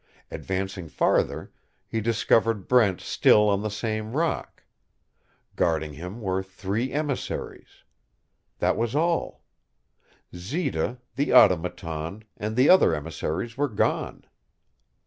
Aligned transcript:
Advancing 0.31 0.89
farther, 0.89 1.51
he 1.87 2.01
discovered 2.01 2.67
Brent 2.67 2.99
still 3.01 3.47
on 3.47 3.61
the 3.61 3.69
same 3.69 4.13
rock. 4.13 4.63
Guarding 5.55 5.93
him 5.93 6.21
were 6.21 6.41
three 6.41 6.91
emissaries. 6.91 7.83
That 8.57 8.77
was 8.77 8.95
all. 8.95 9.43
Zita, 10.35 10.97
the 11.17 11.31
Automaton, 11.35 12.23
and 12.35 12.55
the 12.55 12.67
other 12.67 12.95
emissaries 12.95 13.57
were 13.57 13.69
gone. 13.69 14.25